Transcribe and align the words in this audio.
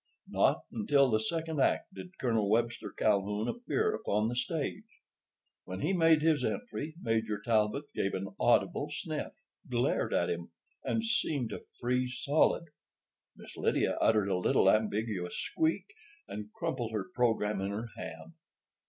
Not 0.27 0.63
until 0.71 1.11
the 1.11 1.19
second 1.19 1.61
act 1.61 1.93
did 1.93 2.17
Col. 2.17 2.49
Webster 2.49 2.89
Calhoun 2.89 3.47
appear 3.47 3.93
upon 3.93 4.29
the 4.29 4.35
stage. 4.35 5.01
When 5.65 5.81
he 5.81 5.93
made 5.93 6.23
his 6.23 6.43
entry 6.43 6.95
Major 6.99 7.39
Talbot 7.39 7.83
gave 7.93 8.15
an 8.15 8.29
audible 8.39 8.89
sniff, 8.89 9.31
glared 9.69 10.11
at 10.11 10.27
him, 10.31 10.49
and 10.83 11.05
seemed 11.05 11.51
to 11.51 11.65
freeze 11.79 12.17
solid. 12.19 12.69
Miss 13.35 13.55
Lydia 13.55 13.93
uttered 14.01 14.27
a 14.29 14.39
little, 14.39 14.71
ambiguous 14.71 15.37
squeak 15.37 15.85
and 16.27 16.51
crumpled 16.51 16.93
her 16.93 17.05
program 17.13 17.61
in 17.61 17.69
her 17.69 17.89
hand. 17.95 18.33